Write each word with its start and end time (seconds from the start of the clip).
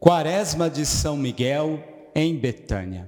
Quaresma 0.00 0.70
de 0.70 0.86
São 0.86 1.14
Miguel 1.14 1.78
em 2.14 2.34
Betânia. 2.34 3.06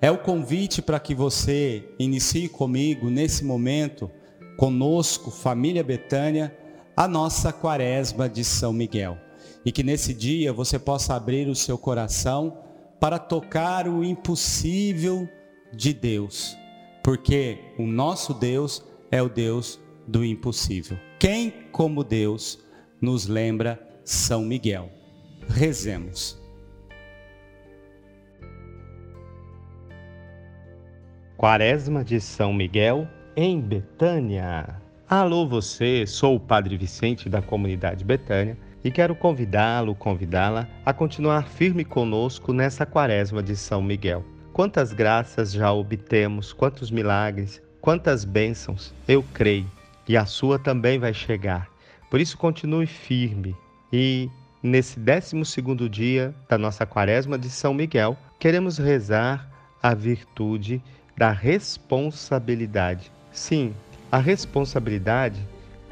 É 0.00 0.10
o 0.10 0.16
convite 0.16 0.80
para 0.80 0.98
que 0.98 1.14
você 1.14 1.86
inicie 1.98 2.48
comigo 2.48 3.10
nesse 3.10 3.44
momento, 3.44 4.10
conosco, 4.56 5.30
família 5.30 5.84
Betânia, 5.84 6.56
a 6.96 7.06
nossa 7.06 7.52
Quaresma 7.52 8.26
de 8.26 8.42
São 8.42 8.72
Miguel. 8.72 9.18
E 9.66 9.70
que 9.70 9.82
nesse 9.82 10.14
dia 10.14 10.50
você 10.50 10.78
possa 10.78 11.14
abrir 11.14 11.46
o 11.46 11.54
seu 11.54 11.76
coração 11.76 12.56
para 12.98 13.18
tocar 13.18 13.86
o 13.86 14.02
impossível 14.02 15.28
de 15.74 15.92
Deus, 15.92 16.56
porque 17.04 17.58
o 17.78 17.86
nosso 17.86 18.32
Deus 18.32 18.82
é 19.10 19.20
o 19.22 19.28
Deus 19.28 19.78
do 20.08 20.24
impossível. 20.24 20.96
Quem, 21.18 21.52
como 21.70 22.02
Deus, 22.02 22.58
nos 22.98 23.26
lembra 23.26 23.78
São 24.06 24.42
Miguel? 24.42 24.99
Rezemos. 25.50 26.40
Quaresma 31.36 32.04
de 32.04 32.20
São 32.20 32.52
Miguel, 32.52 33.08
em 33.36 33.60
Betânia. 33.60 34.80
Alô 35.08 35.48
você, 35.48 36.06
sou 36.06 36.36
o 36.36 36.40
Padre 36.40 36.76
Vicente 36.76 37.28
da 37.28 37.42
comunidade 37.42 38.04
Betânia 38.04 38.56
e 38.84 38.90
quero 38.90 39.14
convidá-lo, 39.14 39.94
convidá-la 39.94 40.68
a 40.86 40.92
continuar 40.92 41.48
firme 41.48 41.84
conosco 41.84 42.52
nessa 42.52 42.86
Quaresma 42.86 43.42
de 43.42 43.56
São 43.56 43.82
Miguel. 43.82 44.24
Quantas 44.52 44.92
graças 44.92 45.52
já 45.52 45.72
obtemos, 45.72 46.52
quantos 46.52 46.90
milagres, 46.90 47.60
quantas 47.80 48.24
bênçãos, 48.24 48.94
eu 49.08 49.24
creio, 49.34 49.70
e 50.08 50.16
a 50.16 50.26
sua 50.26 50.58
também 50.58 50.98
vai 50.98 51.12
chegar. 51.12 51.68
Por 52.08 52.20
isso 52.20 52.38
continue 52.38 52.86
firme 52.86 53.56
e 53.92 54.30
Nesse 54.62 55.00
12 55.00 55.88
dia 55.88 56.34
da 56.46 56.58
nossa 56.58 56.84
quaresma 56.84 57.38
de 57.38 57.48
São 57.48 57.72
Miguel, 57.72 58.14
queremos 58.38 58.76
rezar 58.76 59.50
a 59.82 59.94
virtude 59.94 60.82
da 61.16 61.30
responsabilidade. 61.30 63.10
Sim, 63.32 63.74
a 64.12 64.18
responsabilidade 64.18 65.40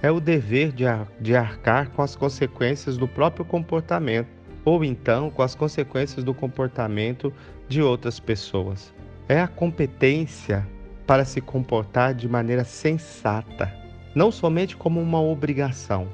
é 0.03 0.11
o 0.11 0.21
dever 0.21 0.71
de, 0.73 0.85
ar 0.85 1.09
de 1.19 1.35
arcar 1.35 1.89
com 1.93 2.03
as 2.03 2.15
consequências 2.15 2.99
do 2.99 3.09
próprio 3.09 3.43
comportamento, 3.43 4.29
ou 4.67 4.85
então 4.85 5.31
com 5.31 5.41
as 5.41 5.55
consequências 5.55 6.23
do 6.23 6.35
comportamento 6.35 7.33
de 7.71 7.81
outras 7.81 8.21
pessoas. 8.21 8.93
É 9.31 9.41
a 9.41 9.49
competência 9.49 10.69
para 11.07 11.25
se 11.25 11.41
comportar 11.41 12.13
de 12.13 12.29
maneira 12.29 12.65
sensata, 12.65 13.75
não 14.15 14.31
somente 14.31 14.77
como 14.77 15.01
uma 15.01 15.23
obrigação, 15.23 16.07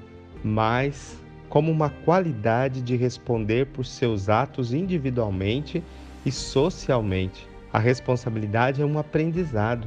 mas 0.44 1.23
como 1.54 1.70
uma 1.70 1.88
qualidade 1.88 2.82
de 2.82 2.96
responder 2.96 3.66
por 3.66 3.86
seus 3.86 4.28
atos 4.28 4.74
individualmente 4.74 5.84
e 6.26 6.32
socialmente. 6.32 7.48
A 7.72 7.78
responsabilidade 7.78 8.82
é 8.82 8.84
um 8.84 8.98
aprendizado, 8.98 9.86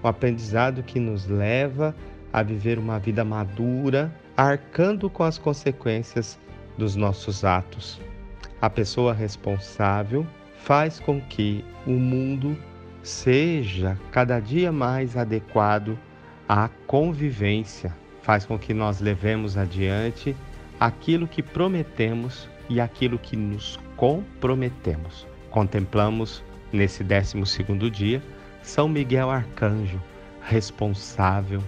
um 0.00 0.06
aprendizado 0.06 0.80
que 0.80 1.00
nos 1.00 1.26
leva 1.26 1.92
a 2.32 2.40
viver 2.40 2.78
uma 2.78 3.00
vida 3.00 3.24
madura, 3.24 4.14
arcando 4.36 5.10
com 5.10 5.24
as 5.24 5.38
consequências 5.38 6.38
dos 6.78 6.94
nossos 6.94 7.44
atos. 7.44 8.00
A 8.62 8.70
pessoa 8.70 9.12
responsável 9.12 10.24
faz 10.58 11.00
com 11.00 11.20
que 11.20 11.64
o 11.84 11.94
mundo 11.94 12.56
seja 13.02 13.98
cada 14.12 14.38
dia 14.38 14.70
mais 14.70 15.16
adequado 15.16 15.98
à 16.48 16.68
convivência, 16.86 17.92
faz 18.22 18.46
com 18.46 18.56
que 18.56 18.72
nós 18.72 19.00
levemos 19.00 19.56
adiante 19.56 20.36
aquilo 20.78 21.26
que 21.26 21.42
prometemos 21.42 22.48
e 22.68 22.80
aquilo 22.80 23.18
que 23.18 23.36
nos 23.36 23.78
comprometemos. 23.96 25.26
Contemplamos 25.50 26.42
nesse 26.72 27.02
12 27.02 27.90
dia 27.90 28.22
São 28.62 28.88
Miguel 28.88 29.30
Arcanjo, 29.30 30.00
responsável, 30.42 31.62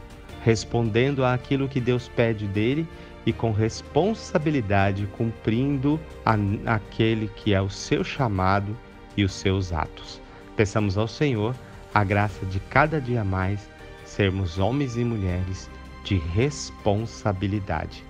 respondendo 0.45 1.25
àquilo 1.25 1.69
que 1.69 1.81
Deus 1.81 2.09
pede 2.09 2.47
dele 2.47 2.87
e 3.27 3.33
com 3.33 3.53
responsabilidade 3.53 5.07
cumprindo 5.17 6.01
a, 6.25 6.37
aquele 6.75 7.29
que 7.29 7.53
é 7.53 7.61
o 7.61 7.69
seu 7.69 8.03
chamado 8.05 8.77
e 9.17 9.25
os 9.25 9.33
seus 9.33 9.73
atos. 9.73 10.21
Peçamos 10.57 10.97
ao 10.97 11.09
Senhor 11.09 11.55
a 11.93 12.05
graça 12.05 12.47
de 12.47 12.61
cada 12.61 13.01
dia 13.01 13.25
mais 13.25 13.69
sermos 14.05 14.59
homens 14.59 14.97
e 14.97 15.05
mulheres 15.05 15.69
de 16.05 16.17
responsabilidade. 16.17 18.10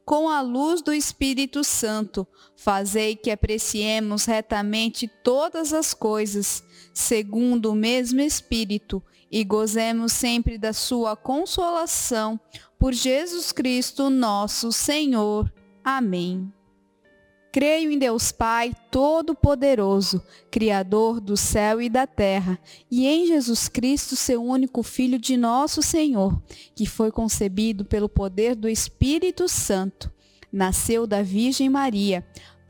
com 0.11 0.27
a 0.27 0.41
luz 0.41 0.81
do 0.81 0.91
Espírito 0.91 1.63
Santo, 1.63 2.27
fazei 2.57 3.15
que 3.15 3.31
apreciemos 3.31 4.25
retamente 4.25 5.07
todas 5.07 5.71
as 5.71 5.93
coisas, 5.93 6.61
segundo 6.93 7.71
o 7.71 7.75
mesmo 7.75 8.19
Espírito, 8.19 9.01
e 9.31 9.41
gozemos 9.45 10.11
sempre 10.11 10.57
da 10.57 10.73
sua 10.73 11.15
consolação, 11.15 12.37
por 12.77 12.91
Jesus 12.91 13.53
Cristo 13.53 14.09
nosso 14.09 14.73
Senhor. 14.73 15.49
Amém. 15.81 16.51
Creio 17.51 17.91
em 17.91 17.99
Deus 17.99 18.31
Pai 18.31 18.73
Todo-Poderoso, 18.89 20.23
Criador 20.49 21.19
do 21.19 21.35
céu 21.35 21.81
e 21.81 21.89
da 21.89 22.07
terra, 22.07 22.57
e 22.89 23.05
em 23.05 23.27
Jesus 23.27 23.67
Cristo, 23.67 24.15
seu 24.15 24.41
único 24.41 24.81
Filho 24.81 25.19
de 25.19 25.35
nosso 25.35 25.81
Senhor, 25.81 26.41
que 26.73 26.85
foi 26.85 27.11
concebido 27.11 27.83
pelo 27.83 28.07
poder 28.07 28.55
do 28.55 28.69
Espírito 28.69 29.49
Santo. 29.49 30.09
Nasceu 30.49 31.05
da 31.05 31.21
Virgem 31.21 31.69
Maria, 31.69 32.25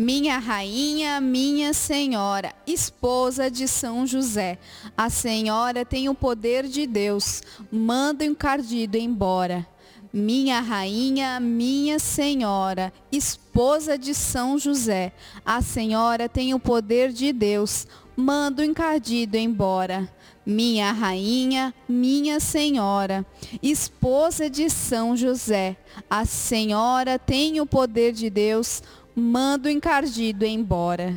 Minha 0.00 0.38
rainha, 0.38 1.20
minha 1.20 1.74
senhora, 1.74 2.54
esposa 2.66 3.50
de 3.50 3.68
São 3.68 4.06
José, 4.06 4.56
a 4.96 5.10
senhora 5.10 5.84
tem 5.84 6.08
o 6.08 6.14
poder 6.14 6.66
de 6.66 6.86
Deus, 6.86 7.42
manda 7.70 8.24
o 8.24 8.26
encardido 8.26 8.96
embora. 8.96 9.68
Minha 10.10 10.58
rainha, 10.60 11.38
minha 11.38 11.98
senhora, 11.98 12.90
esposa 13.12 13.98
de 13.98 14.14
São 14.14 14.58
José, 14.58 15.12
a 15.44 15.60
senhora 15.60 16.30
tem 16.30 16.54
o 16.54 16.58
poder 16.58 17.12
de 17.12 17.30
Deus, 17.30 17.86
manda 18.16 18.62
o 18.62 18.64
encardido 18.64 19.36
embora. 19.36 20.10
Minha 20.46 20.90
rainha, 20.90 21.74
minha 21.86 22.40
senhora, 22.40 23.24
esposa 23.62 24.48
de 24.48 24.70
São 24.70 25.14
José, 25.14 25.76
a 26.08 26.24
senhora 26.24 27.18
tem 27.18 27.60
o 27.60 27.66
poder 27.66 28.12
de 28.12 28.30
Deus, 28.30 28.82
manda 28.82 28.99
o 29.14 29.68
encardido 29.68 30.44
embora. 30.44 31.14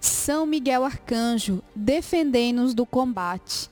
São 0.00 0.46
Miguel 0.46 0.84
Arcanjo, 0.84 1.62
defendei-nos 1.74 2.74
do 2.74 2.86
combate. 2.86 3.68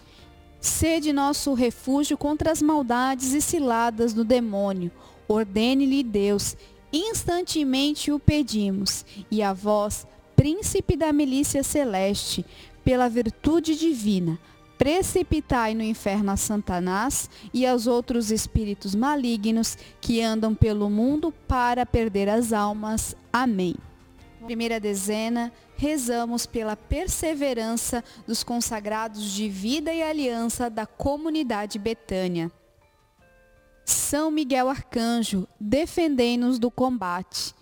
Sede 0.60 1.12
nosso 1.12 1.54
refúgio 1.54 2.16
contra 2.16 2.50
as 2.50 2.60
maldades 2.60 3.32
e 3.32 3.40
ciladas 3.40 4.12
do 4.12 4.24
demônio. 4.24 4.90
Ordene-lhe 5.28 6.02
Deus, 6.02 6.56
instantemente 6.92 8.10
o 8.10 8.18
pedimos. 8.18 9.04
E 9.30 9.42
a 9.42 9.52
vós, 9.52 10.06
príncipe 10.34 10.96
da 10.96 11.12
milícia 11.12 11.62
celeste, 11.62 12.44
pela 12.84 13.08
virtude 13.08 13.76
divina, 13.76 14.38
precipitai 14.78 15.74
no 15.74 15.82
inferno 15.82 16.30
a 16.32 16.36
Satanás 16.36 17.30
e 17.52 17.66
aos 17.66 17.86
outros 17.86 18.30
espíritos 18.30 18.94
malignos 18.94 19.76
que 20.00 20.22
andam 20.22 20.54
pelo 20.54 20.90
mundo 20.90 21.32
para 21.46 21.86
perder 21.86 22.28
as 22.28 22.52
almas. 22.52 23.16
Amém. 23.32 23.74
Primeira 24.44 24.78
dezena, 24.78 25.52
rezamos 25.76 26.46
pela 26.46 26.76
perseverança 26.76 28.04
dos 28.26 28.44
consagrados 28.44 29.32
de 29.32 29.48
vida 29.48 29.92
e 29.92 30.02
aliança 30.02 30.70
da 30.70 30.86
comunidade 30.86 31.78
Betânia. 31.78 32.50
São 33.84 34.30
Miguel 34.30 34.68
Arcanjo, 34.68 35.48
defendei-nos 35.60 36.58
do 36.58 36.70
combate. 36.70 37.54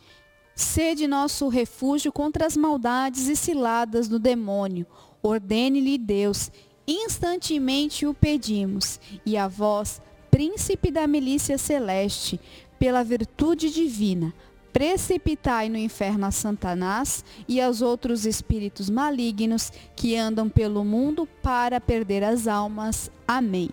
Sede 0.54 1.06
nosso 1.06 1.48
refúgio 1.48 2.12
contra 2.12 2.46
as 2.46 2.56
maldades 2.56 3.28
e 3.28 3.34
ciladas 3.34 4.08
do 4.08 4.18
demônio. 4.18 4.86
Ordene-lhe 5.22 5.98
Deus 5.98 6.50
instantemente 6.86 8.06
o 8.06 8.14
pedimos, 8.14 9.00
e 9.24 9.36
a 9.36 9.48
vós, 9.48 10.00
príncipe 10.30 10.90
da 10.90 11.06
milícia 11.06 11.56
celeste, 11.56 12.40
pela 12.78 13.04
virtude 13.04 13.70
divina, 13.70 14.34
precipitai 14.72 15.68
no 15.68 15.78
inferno 15.78 16.26
a 16.26 16.32
Satanás 16.32 17.24
e 17.46 17.60
aos 17.60 17.80
outros 17.80 18.26
espíritos 18.26 18.90
malignos 18.90 19.72
que 19.94 20.16
andam 20.16 20.48
pelo 20.48 20.84
mundo 20.84 21.28
para 21.40 21.80
perder 21.80 22.24
as 22.24 22.48
almas. 22.48 23.08
Amém. 23.26 23.70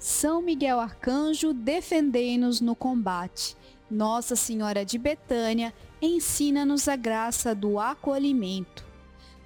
São 0.00 0.42
Miguel 0.42 0.80
Arcanjo, 0.80 1.54
defendei-nos 1.54 2.60
no 2.60 2.74
combate. 2.74 3.56
Nossa 3.88 4.34
Senhora 4.34 4.84
de 4.84 4.98
Betânia, 4.98 5.72
ensina-nos 6.02 6.88
a 6.88 6.96
graça 6.96 7.54
do 7.54 7.78
acolhimento. 7.78 8.87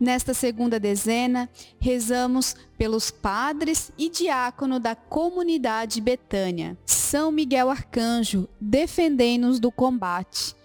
Nesta 0.00 0.32
segunda 0.32 0.80
dezena, 0.80 1.46
rezamos 1.78 2.56
pelos 2.78 3.10
padres 3.10 3.92
e 3.98 4.08
diácono 4.08 4.80
da 4.80 4.94
comunidade 4.94 6.00
Betânia. 6.00 6.74
São 6.86 7.30
Miguel 7.30 7.68
Arcanjo, 7.68 8.48
defendei-nos 8.58 9.60
do 9.60 9.70
combate. 9.70 10.56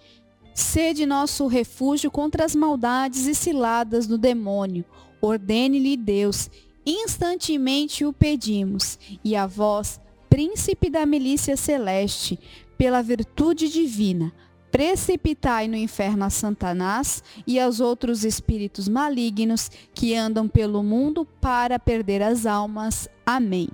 Sede 0.54 1.04
nosso 1.04 1.46
refúgio 1.48 2.10
contra 2.10 2.46
as 2.46 2.56
maldades 2.56 3.26
e 3.26 3.34
ciladas 3.34 4.06
do 4.06 4.16
demônio. 4.16 4.86
Ordene-lhe 5.20 5.98
Deus, 5.98 6.48
instantemente 6.86 8.06
o 8.06 8.14
pedimos. 8.14 8.98
E 9.22 9.36
a 9.36 9.46
vós, 9.46 10.00
príncipe 10.30 10.88
da 10.88 11.04
milícia 11.04 11.58
celeste, 11.58 12.38
pela 12.78 13.02
virtude 13.02 13.68
divina, 13.68 14.32
precipitai 14.76 15.68
no 15.68 15.74
inferno 15.74 16.26
a 16.26 16.28
Satanás 16.28 17.24
e 17.46 17.58
aos 17.58 17.80
outros 17.80 18.26
espíritos 18.26 18.88
malignos 18.88 19.70
que 19.94 20.14
andam 20.14 20.46
pelo 20.46 20.82
mundo 20.82 21.24
para 21.40 21.78
perder 21.78 22.22
as 22.22 22.44
almas. 22.44 23.08
Amém. 23.24 23.70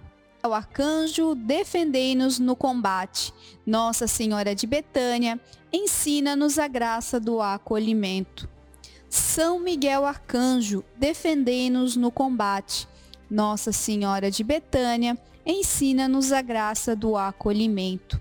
O 0.46 0.54
arcanjo, 0.54 1.34
defendei-nos 1.34 2.38
no 2.38 2.54
combate. 2.54 3.34
Nossa 3.66 4.06
Senhora 4.06 4.54
de 4.54 4.64
Betânia, 4.64 5.40
ensina-nos 5.72 6.56
a 6.56 6.68
graça 6.68 7.18
do 7.18 7.42
acolhimento. 7.42 8.48
São 9.08 9.58
Miguel 9.58 10.06
Arcanjo, 10.06 10.84
defendei-nos 10.96 11.96
no 11.96 12.12
combate. 12.12 12.86
Nossa 13.28 13.72
Senhora 13.72 14.30
de 14.30 14.44
Betânia, 14.44 15.18
ensina-nos 15.44 16.30
a 16.30 16.40
graça 16.40 16.94
do 16.94 17.16
acolhimento. 17.16 18.20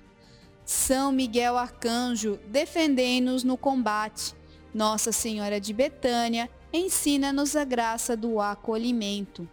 São 0.71 1.11
Miguel 1.11 1.57
Arcanjo, 1.57 2.39
defendei-nos 2.47 3.43
no 3.43 3.57
combate. 3.57 4.33
Nossa 4.73 5.11
Senhora 5.11 5.59
de 5.59 5.73
Betânia, 5.73 6.49
ensina-nos 6.71 7.57
a 7.57 7.65
graça 7.65 8.15
do 8.15 8.39
acolhimento. 8.39 9.45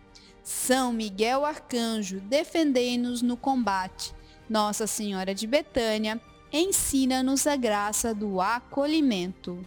São 0.45 0.93
Miguel 0.93 1.45
Arcanjo, 1.45 2.21
defendei-nos 2.21 3.21
no 3.21 3.37
combate. 3.37 4.15
Nossa 4.49 4.87
Senhora 4.87 5.35
de 5.35 5.45
Betânia, 5.49 6.21
ensina-nos 6.53 7.49
a 7.49 7.57
graça 7.57 8.15
do 8.15 8.41
acolhimento. 8.41 9.67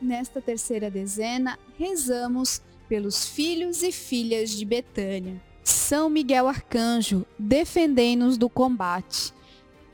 Nesta 0.00 0.40
terceira 0.40 0.88
dezena, 0.88 1.58
rezamos 1.76 2.62
pelos 2.88 3.26
filhos 3.26 3.82
e 3.82 3.90
filhas 3.90 4.50
de 4.50 4.64
Betânia. 4.64 5.42
São 5.64 6.08
Miguel 6.08 6.46
Arcanjo, 6.46 7.26
defendei-nos 7.36 8.38
do 8.38 8.48
combate. 8.48 9.36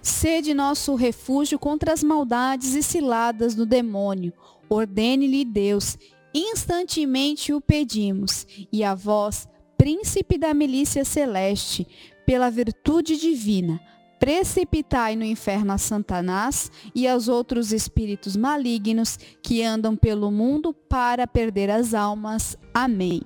Sede 0.05 0.53
nosso 0.53 0.95
refúgio 0.97 1.59
contra 1.59 1.91
as 1.91 2.05
maldades 2.05 2.75
e 2.75 2.83
ciladas 2.83 3.55
do 3.55 3.65
demônio. 3.65 4.35
Ordene-lhe 4.69 5.47
Deus, 5.47 5.97
instantemente 6.35 7.55
o 7.55 7.61
pedimos, 7.61 8.47
e 8.71 8.85
a 8.85 8.95
vós, 8.95 9.49
príncipe 9.79 10.37
da 10.37 10.53
milícia 10.53 11.07
celeste, 11.07 11.87
pela 12.27 12.51
virtude 12.51 13.17
divina, 13.17 13.81
precipitai 14.21 15.17
no 15.17 15.25
inferno 15.25 15.73
a 15.73 15.79
Satanás 15.79 16.71
e 16.95 17.09
aos 17.09 17.27
outros 17.27 17.73
espíritos 17.73 18.37
malignos 18.37 19.19
que 19.43 19.63
andam 19.63 19.97
pelo 19.97 20.31
mundo 20.31 20.75
para 20.75 21.27
perder 21.27 21.71
as 21.71 21.95
almas. 21.95 22.59
Amém. 22.75 23.23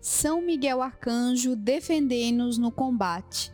São 0.00 0.40
Miguel 0.40 0.80
Arcanjo, 0.80 1.54
defendei-nos 1.54 2.56
no 2.56 2.72
combate. 2.72 3.53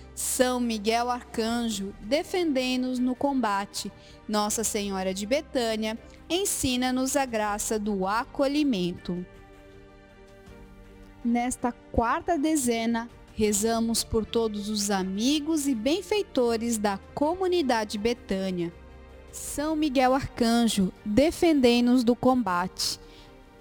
São 0.13 0.59
Miguel 0.59 1.09
Arcanjo, 1.09 1.93
defendei-nos 2.01 2.99
no 2.99 3.15
combate. 3.15 3.91
Nossa 4.27 4.63
Senhora 4.63 5.13
de 5.13 5.25
Betânia, 5.25 5.97
ensina-nos 6.29 7.15
a 7.15 7.25
graça 7.25 7.79
do 7.79 8.05
acolhimento. 8.05 9.25
Nesta 11.23 11.71
quarta 11.91 12.37
dezena, 12.37 13.09
rezamos 13.33 14.03
por 14.03 14.25
todos 14.25 14.69
os 14.69 14.91
amigos 14.91 15.67
e 15.67 15.75
benfeitores 15.75 16.77
da 16.77 16.97
comunidade 17.13 17.97
Betânia 17.97 18.71
são 19.31 19.75
Miguel 19.75 20.13
Arcanjo, 20.13 20.91
defendei-nos 21.05 22.03
do 22.03 22.15
combate. 22.15 22.99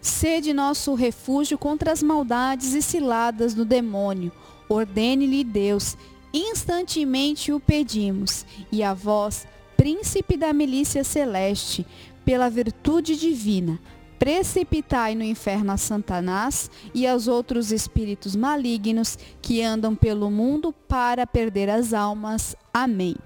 Sede 0.00 0.52
nosso 0.52 0.94
refúgio 0.94 1.56
contra 1.56 1.92
as 1.92 2.02
maldades 2.02 2.74
e 2.74 2.82
ciladas 2.82 3.54
do 3.54 3.64
demônio. 3.64 4.32
Ordene-lhe 4.68 5.44
Deus, 5.44 5.96
instantemente 6.32 7.52
o 7.52 7.60
pedimos. 7.60 8.44
E 8.70 8.82
a 8.82 8.94
vós, 8.94 9.46
príncipe 9.76 10.36
da 10.36 10.52
milícia 10.52 11.04
celeste, 11.04 11.86
pela 12.24 12.50
virtude 12.50 13.16
divina, 13.16 13.80
precipitai 14.18 15.14
no 15.14 15.24
inferno 15.24 15.72
a 15.72 15.76
Satanás 15.76 16.70
e 16.94 17.06
aos 17.06 17.26
outros 17.26 17.72
espíritos 17.72 18.36
malignos 18.36 19.18
que 19.40 19.62
andam 19.62 19.96
pelo 19.96 20.30
mundo 20.30 20.72
para 20.72 21.26
perder 21.26 21.70
as 21.70 21.94
almas. 21.94 22.54
Amém. 22.72 23.16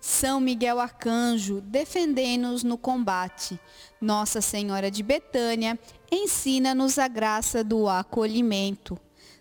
São 0.00 0.40
Miguel 0.40 0.80
Arcanjo, 0.80 1.60
defendei-nos 1.60 2.64
no 2.64 2.78
combate. 2.78 3.60
Nossa 4.00 4.40
Senhora 4.40 4.90
de 4.90 5.02
Betânia, 5.02 5.78
ensina-nos 6.10 6.98
a 6.98 7.06
graça 7.06 7.62
do 7.62 7.86
acolhimento. 7.86 8.98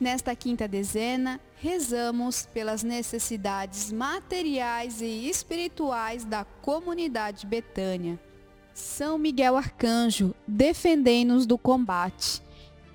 Nesta 0.00 0.34
quinta 0.34 0.66
dezena, 0.66 1.38
rezamos 1.56 2.48
pelas 2.54 2.82
necessidades 2.82 3.92
materiais 3.92 5.02
e 5.02 5.28
espirituais 5.28 6.24
da 6.24 6.42
comunidade 6.42 7.46
Betânia. 7.46 8.18
São 8.72 9.18
Miguel 9.18 9.58
Arcanjo, 9.58 10.34
defendei-nos 10.48 11.44
do 11.44 11.58
combate. 11.58 12.40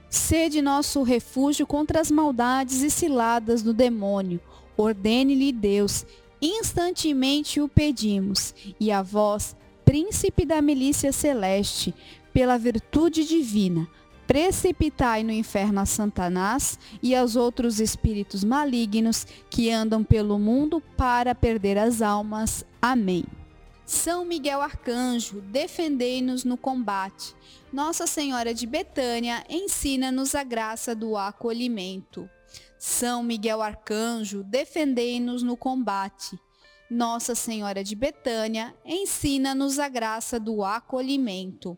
Sede 0.09 0.63
nosso 0.63 1.03
refúgio 1.03 1.67
contra 1.67 2.01
as 2.01 2.09
maldades 2.09 2.81
e 2.81 2.89
ciladas 2.89 3.61
do 3.61 3.71
demônio. 3.71 4.41
Ordene-lhe 4.75 5.51
Deus 5.51 6.07
instantemente 6.41 7.61
o 7.61 7.67
pedimos, 7.67 8.53
e 8.79 8.91
a 8.91 9.03
vós, 9.03 9.55
príncipe 9.83 10.43
da 10.43 10.59
milícia 10.59 11.11
celeste, 11.11 11.93
pela 12.33 12.57
virtude 12.57 13.25
divina, 13.25 13.87
precipitai 14.27 15.23
no 15.23 15.31
inferno 15.31 15.79
a 15.79 15.85
Satanás 15.85 16.79
e 17.01 17.15
aos 17.15 17.35
outros 17.35 17.79
espíritos 17.79 18.43
malignos 18.43 19.25
que 19.49 19.71
andam 19.71 20.03
pelo 20.03 20.39
mundo 20.39 20.81
para 20.97 21.35
perder 21.35 21.77
as 21.77 22.01
almas. 22.01 22.65
Amém. 22.81 23.25
São 23.85 24.25
Miguel 24.25 24.61
Arcanjo, 24.61 25.41
defendei-nos 25.41 26.43
no 26.43 26.57
combate. 26.57 27.35
Nossa 27.71 28.07
Senhora 28.07 28.53
de 28.53 28.65
Betânia, 28.65 29.45
ensina-nos 29.47 30.33
a 30.33 30.43
graça 30.43 30.95
do 30.95 31.15
acolhimento. 31.15 32.27
São 32.79 33.21
Miguel 33.21 33.61
Arcanjo, 33.61 34.43
defendei-nos 34.43 35.43
no 35.43 35.55
combate. 35.55 36.39
Nossa 36.89 37.35
Senhora 37.35 37.83
de 37.83 37.95
Betânia, 37.95 38.75
ensina-nos 38.85 39.77
a 39.77 39.87
graça 39.87 40.39
do 40.39 40.63
acolhimento. 40.63 41.77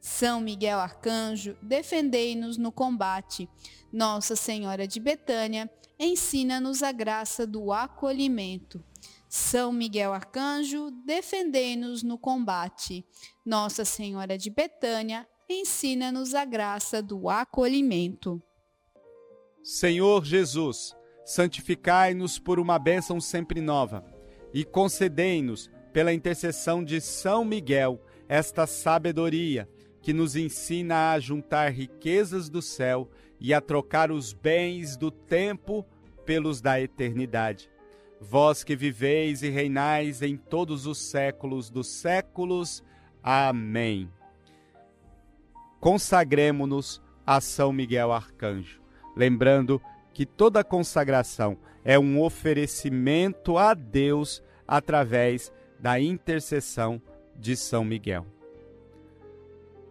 São 0.00 0.40
Miguel 0.40 0.78
Arcanjo, 0.78 1.56
defendei-nos 1.60 2.56
no 2.56 2.72
combate. 2.72 3.48
Nossa 3.92 4.34
Senhora 4.34 4.86
de 4.86 4.98
Betânia, 4.98 5.70
ensina-nos 5.98 6.82
a 6.82 6.90
graça 6.90 7.46
do 7.46 7.70
acolhimento. 7.70 8.82
São 9.28 9.70
Miguel 9.72 10.14
Arcanjo, 10.14 10.90
defendei-nos 11.04 12.02
no 12.02 12.18
combate. 12.18 13.04
Nossa 13.44 13.84
Senhora 13.84 14.38
de 14.38 14.48
Betânia, 14.48 15.28
ensina-nos 15.48 16.34
a 16.34 16.46
graça 16.46 17.02
do 17.02 17.28
acolhimento. 17.28 18.42
Senhor 19.62 20.24
Jesus, 20.24 20.96
santificai-nos 21.26 22.38
por 22.38 22.58
uma 22.58 22.78
bênção 22.78 23.20
sempre 23.20 23.60
nova 23.60 24.02
e 24.54 24.64
concedei-nos, 24.64 25.70
pela 25.92 26.14
intercessão 26.14 26.84
de 26.84 27.00
São 27.00 27.44
Miguel, 27.44 28.00
esta 28.28 28.64
sabedoria 28.64 29.68
que 30.00 30.12
nos 30.12 30.36
ensina 30.36 31.12
a 31.12 31.20
juntar 31.20 31.70
riquezas 31.70 32.48
do 32.48 32.62
céu 32.62 33.08
e 33.38 33.52
a 33.52 33.60
trocar 33.60 34.10
os 34.10 34.32
bens 34.32 34.96
do 34.96 35.10
tempo 35.10 35.84
pelos 36.24 36.60
da 36.60 36.80
eternidade 36.80 37.70
vós 38.20 38.62
que 38.62 38.76
viveis 38.76 39.42
e 39.42 39.48
reinais 39.48 40.20
em 40.20 40.36
todos 40.36 40.86
os 40.86 40.98
séculos 40.98 41.70
dos 41.70 41.88
séculos. 41.88 42.84
Amém. 43.22 44.10
Consagremos-nos 45.80 47.00
a 47.26 47.40
São 47.40 47.72
Miguel 47.72 48.12
Arcanjo, 48.12 48.82
lembrando 49.16 49.80
que 50.12 50.26
toda 50.26 50.62
consagração 50.62 51.56
é 51.82 51.98
um 51.98 52.20
oferecimento 52.20 53.56
a 53.56 53.72
Deus 53.72 54.42
através 54.68 55.50
da 55.78 55.98
intercessão 55.98 57.00
de 57.34 57.56
São 57.56 57.84
Miguel. 57.84 58.26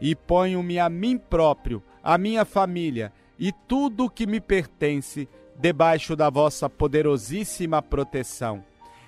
e 0.00 0.14
ponho-me 0.14 0.78
a 0.78 0.88
mim 0.88 1.18
próprio, 1.18 1.82
a 2.02 2.16
minha 2.18 2.44
família 2.44 3.12
e 3.38 3.52
tudo 3.52 4.04
o 4.04 4.10
que 4.10 4.26
me 4.26 4.40
pertence 4.40 5.28
debaixo 5.58 6.14
da 6.14 6.30
vossa 6.30 6.68
poderosíssima 6.68 7.80
proteção. 7.82 8.64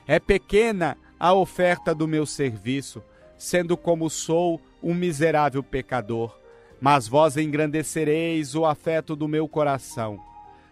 É 0.06 0.18
pequena 0.18 0.96
a 1.18 1.34
oferta 1.34 1.94
do 1.94 2.08
meu 2.08 2.24
serviço, 2.24 3.02
sendo 3.36 3.76
como 3.76 4.08
sou 4.08 4.60
um 4.82 4.94
miserável 4.94 5.62
pecador, 5.62 6.38
mas 6.80 7.06
vós 7.06 7.36
engrandecereis 7.36 8.54
o 8.54 8.64
afeto 8.64 9.14
do 9.14 9.28
meu 9.28 9.48
coração. 9.48 10.18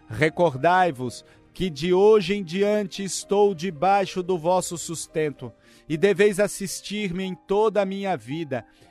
Recordai-vos 0.09 1.23
que 1.53 1.69
de 1.69 1.93
hoje 1.93 2.35
em 2.35 2.43
diante 2.43 3.03
estou 3.03 3.53
debaixo 3.53 4.21
do 4.21 4.37
vosso 4.37 4.77
sustento, 4.77 5.51
e 5.89 5.97
deveis 5.97 6.39
assistir-me 6.39 7.23
em 7.23 7.33
toda 7.33 7.81
a 7.81 7.85
minha 7.85 8.15
vida 8.15 8.65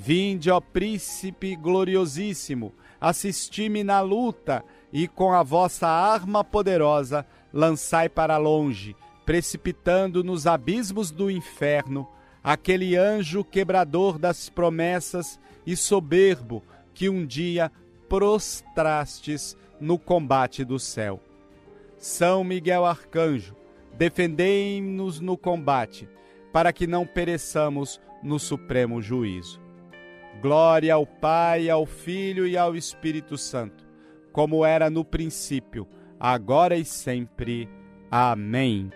Vinde, 0.00 0.48
ó 0.48 0.60
Príncipe 0.60 1.56
gloriosíssimo, 1.56 2.72
assisti-me 3.00 3.82
na 3.82 4.00
luta 4.00 4.64
e 4.92 5.08
com 5.08 5.32
a 5.32 5.42
vossa 5.42 5.88
arma 5.88 6.44
poderosa 6.44 7.26
lançai 7.52 8.08
para 8.08 8.36
longe, 8.36 8.94
precipitando 9.26 10.22
nos 10.22 10.46
abismos 10.46 11.10
do 11.10 11.28
inferno, 11.28 12.06
aquele 12.44 12.94
anjo 12.94 13.42
quebrador 13.42 14.20
das 14.20 14.48
promessas 14.48 15.40
e 15.66 15.74
soberbo 15.74 16.62
que 16.94 17.08
um 17.08 17.26
dia 17.26 17.72
prostrastes 18.08 19.56
no 19.80 19.98
combate 19.98 20.64
do 20.64 20.78
céu. 20.78 21.20
São 21.98 22.44
Miguel 22.44 22.84
Arcanjo, 22.84 23.56
defendei-nos 23.94 25.18
no 25.18 25.36
combate, 25.36 26.08
para 26.52 26.72
que 26.72 26.86
não 26.86 27.04
pereçamos 27.04 28.00
no 28.22 28.38
supremo 28.38 29.02
juízo. 29.02 29.66
Glória 30.40 30.94
ao 30.94 31.06
Pai, 31.06 31.68
ao 31.68 31.84
Filho 31.84 32.46
e 32.46 32.56
ao 32.56 32.76
Espírito 32.76 33.36
Santo 33.36 33.88
como 34.38 34.64
era 34.64 34.88
no 34.88 35.04
princípio, 35.04 35.84
agora 36.20 36.76
e 36.76 36.84
sempre. 36.84 37.68
Amém. 38.08 38.88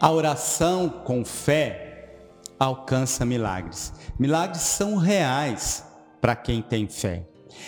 A 0.00 0.08
oração 0.12 0.88
com 0.88 1.24
fé 1.24 2.14
alcança 2.60 3.24
milagres. 3.24 3.92
Milagres 4.16 4.62
são 4.62 4.96
reais 4.96 5.84
para 6.20 6.36
quem 6.36 6.62
tem 6.62 6.86
fé. 6.86 7.26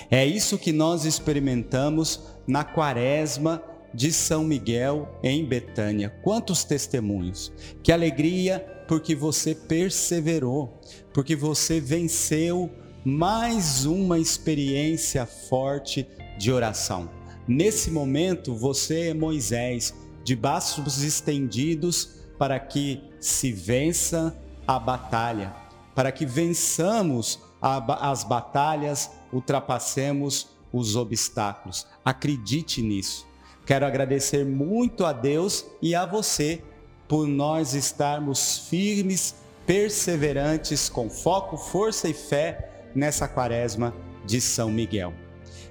É 0.09 0.24
isso 0.24 0.57
que 0.57 0.70
nós 0.72 1.05
experimentamos 1.05 2.37
na 2.46 2.62
quaresma 2.62 3.61
de 3.94 4.12
São 4.12 4.44
Miguel 4.44 5.18
em 5.22 5.44
Betânia. 5.44 6.11
Quantos 6.22 6.64
testemunhos! 6.64 7.52
Que 7.83 7.92
alegria 7.92 8.59
porque 8.88 9.14
você 9.14 9.54
perseverou, 9.54 10.80
porque 11.12 11.35
você 11.35 11.80
venceu 11.80 12.70
mais 13.04 13.85
uma 13.85 14.18
experiência 14.18 15.26
forte 15.26 16.07
de 16.38 16.50
oração. 16.50 17.11
Nesse 17.46 17.90
momento, 17.90 18.54
você 18.54 19.09
é 19.09 19.14
Moisés, 19.14 19.94
de 20.24 20.35
braços 20.35 21.02
estendidos, 21.02 22.24
para 22.38 22.59
que 22.59 23.02
se 23.20 23.52
vença 23.52 24.37
a 24.66 24.78
batalha, 24.78 25.54
para 25.94 26.11
que 26.11 26.26
vençamos 26.26 27.38
a, 27.61 28.11
as 28.11 28.24
batalhas, 28.24 29.11
ultrapassemos 29.33 30.48
os 30.72 30.96
obstáculos. 30.96 31.87
Acredite 32.04 32.83
nisso. 32.83 33.26
Quero 33.66 33.87
agradecer 33.87 34.44
muito 34.44 35.07
a 35.07 35.12
Deus 35.12 35.64
e 35.81 35.94
a 35.94 36.05
você 36.05 36.62
por 37.09 37.27
nós 37.27 37.72
estarmos 37.72 38.68
firmes, 38.68 39.37
perseverantes, 39.66 40.90
com 40.90 41.09
foco, 41.09 41.57
força 41.57 42.09
e 42.09 42.12
fé 42.12 42.70
nessa 42.94 43.27
quaresma 43.27 43.94
de 44.27 44.38
São 44.40 44.70
Miguel. 44.70 45.14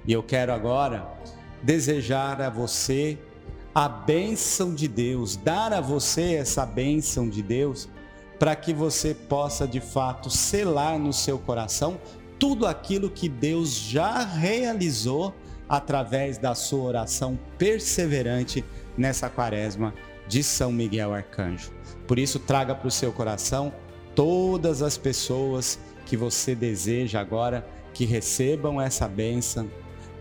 E 0.08 0.12
eu 0.12 0.24
quero 0.24 0.52
agora 0.52 1.08
desejar 1.62 2.42
a 2.42 2.50
você 2.50 3.18
a 3.76 3.88
bênção 3.88 4.74
de 4.74 4.88
Deus, 4.88 5.36
dar 5.36 5.72
a 5.72 5.82
você 5.82 6.34
essa 6.36 6.66
bênção 6.66 7.30
de 7.30 7.42
Deus, 7.42 7.88
para 8.40 8.56
que 8.56 8.74
você 8.74 9.14
possa 9.14 9.68
de 9.68 9.80
fato 9.80 10.30
selar 10.30 10.98
no 10.98 11.14
seu 11.14 11.38
coração 11.38 12.00
tudo 12.40 12.66
aquilo 12.66 13.10
que 13.10 13.30
Deus 13.30 13.74
já 13.74 14.24
realizou 14.24 15.34
através 15.68 16.38
da 16.38 16.54
sua 16.56 16.84
oração 16.84 17.40
perseverante 17.58 18.64
nessa 18.98 19.30
quaresma 19.30 19.94
de 20.28 20.44
São 20.44 20.72
Miguel 20.72 21.14
Arcanjo. 21.14 21.72
Por 22.08 22.20
isso, 22.20 22.40
traga 22.40 22.76
para 22.76 22.88
o 22.88 22.92
seu 22.92 23.12
coração 23.12 23.74
todas 24.16 24.82
as 24.82 24.98
pessoas 24.98 25.80
que 26.06 26.16
você 26.18 26.54
deseja 26.54 27.20
agora 27.20 27.66
que 27.94 28.06
recebam 28.06 28.82
essa 28.82 29.08
bênção. 29.08 29.70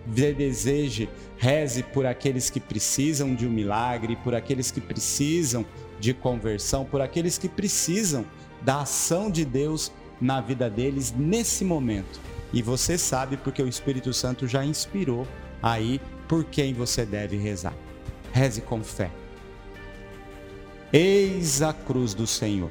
Deseje, 0.07 1.09
reze 1.37 1.83
por 1.83 2.07
aqueles 2.07 2.50
que 2.50 2.59
precisam 2.59 3.35
de 3.35 3.46
um 3.46 3.50
milagre, 3.50 4.16
por 4.16 4.35
aqueles 4.35 4.70
que 4.70 4.81
precisam 4.81 5.64
de 6.00 6.12
conversão, 6.12 6.85
por 6.85 7.00
aqueles 7.00 7.38
que 7.38 7.48
precisam 7.48 8.24
da 8.62 8.81
ação 8.81 9.31
de 9.31 9.44
Deus 9.44 9.92
na 10.20 10.40
vida 10.40 10.68
deles 10.68 11.12
nesse 11.16 11.64
momento. 11.64 12.20
E 12.52 12.60
você 12.60 12.98
sabe 12.98 13.36
porque 13.36 13.62
o 13.62 13.68
Espírito 13.68 14.12
Santo 14.12 14.46
já 14.46 14.64
inspirou 14.64 15.26
aí 15.62 16.00
por 16.28 16.44
quem 16.44 16.74
você 16.74 17.06
deve 17.06 17.36
rezar. 17.36 17.74
Reze 18.32 18.60
com 18.60 18.82
fé. 18.82 19.10
Eis 20.92 21.62
a 21.62 21.72
cruz 21.72 22.12
do 22.12 22.26
Senhor. 22.26 22.70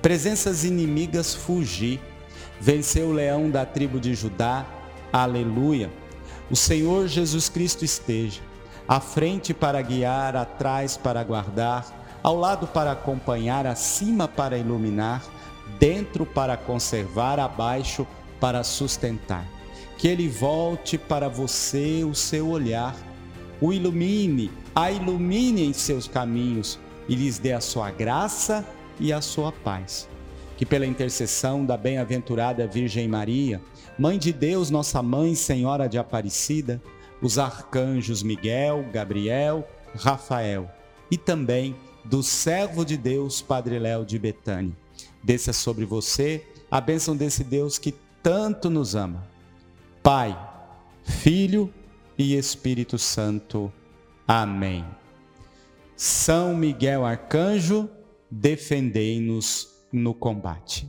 Presenças 0.00 0.64
inimigas 0.64 1.34
fugir. 1.34 2.00
Venceu 2.60 3.08
o 3.08 3.12
leão 3.12 3.50
da 3.50 3.66
tribo 3.66 4.00
de 4.00 4.14
Judá. 4.14 4.66
Aleluia. 5.12 5.90
O 6.50 6.56
Senhor 6.56 7.06
Jesus 7.06 7.48
Cristo 7.48 7.84
esteja 7.84 8.40
à 8.86 9.00
frente 9.00 9.54
para 9.54 9.80
guiar, 9.80 10.36
atrás 10.36 10.96
para 10.96 11.22
guardar, 11.22 11.86
ao 12.22 12.36
lado 12.36 12.66
para 12.66 12.92
acompanhar, 12.92 13.66
acima 13.66 14.28
para 14.28 14.58
iluminar, 14.58 15.22
dentro 15.78 16.26
para 16.26 16.56
conservar, 16.56 17.38
abaixo 17.38 18.06
para 18.42 18.64
sustentar. 18.64 19.46
Que 19.96 20.08
ele 20.08 20.26
volte 20.26 20.98
para 20.98 21.28
você 21.28 22.02
o 22.02 22.12
seu 22.12 22.48
olhar, 22.48 22.96
o 23.60 23.72
ilumine, 23.72 24.50
a 24.74 24.90
ilumine 24.90 25.64
em 25.64 25.72
seus 25.72 26.08
caminhos 26.08 26.76
e 27.08 27.14
lhes 27.14 27.38
dê 27.38 27.52
a 27.52 27.60
sua 27.60 27.92
graça 27.92 28.66
e 28.98 29.12
a 29.12 29.20
sua 29.20 29.52
paz. 29.52 30.08
Que 30.56 30.66
pela 30.66 30.84
intercessão 30.84 31.64
da 31.64 31.76
bem-aventurada 31.76 32.66
Virgem 32.66 33.06
Maria, 33.06 33.62
Mãe 33.96 34.18
de 34.18 34.32
Deus, 34.32 34.70
nossa 34.70 35.00
Mãe, 35.00 35.36
Senhora 35.36 35.88
de 35.88 35.96
Aparecida, 35.96 36.82
os 37.20 37.38
arcanjos 37.38 38.24
Miguel, 38.24 38.84
Gabriel, 38.92 39.68
Rafael 39.94 40.68
e 41.12 41.16
também 41.16 41.76
do 42.04 42.24
servo 42.24 42.84
de 42.84 42.96
Deus, 42.96 43.40
Padre 43.40 43.78
Léo 43.78 44.04
de 44.04 44.18
Betânia. 44.18 44.76
Desça 45.22 45.52
sobre 45.52 45.84
você 45.84 46.44
a 46.68 46.80
bênção 46.80 47.14
desse 47.14 47.44
Deus 47.44 47.78
que 47.78 47.94
tanto 48.22 48.70
nos 48.70 48.94
ama. 48.94 49.26
Pai, 50.02 50.36
Filho 51.02 51.72
e 52.16 52.36
Espírito 52.36 52.98
Santo. 52.98 53.72
Amém. 54.26 54.84
São 55.96 56.56
Miguel 56.56 57.04
Arcanjo, 57.04 57.88
defendei-nos 58.30 59.68
no 59.92 60.14
combate. 60.14 60.88